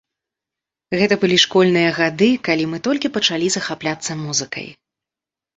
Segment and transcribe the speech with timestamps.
[1.01, 4.67] Гэта былі школьныя гады, калі мы толькі пачалі захапляцца музыкай.